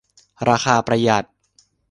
[0.49, 1.23] ราคาประหยัด